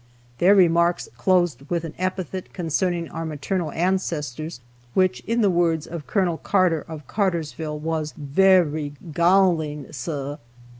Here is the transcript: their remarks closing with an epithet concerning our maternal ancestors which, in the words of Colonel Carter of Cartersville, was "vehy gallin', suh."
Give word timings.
their 0.39 0.55
remarks 0.55 1.07
closing 1.15 1.67
with 1.69 1.83
an 1.83 1.93
epithet 1.99 2.51
concerning 2.53 3.07
our 3.09 3.23
maternal 3.23 3.71
ancestors 3.73 4.59
which, 4.95 5.19
in 5.27 5.41
the 5.41 5.49
words 5.51 5.85
of 5.85 6.07
Colonel 6.07 6.37
Carter 6.39 6.81
of 6.87 7.05
Cartersville, 7.05 7.77
was 7.77 8.11
"vehy 8.17 8.93
gallin', 9.13 9.93
suh." 9.93 10.37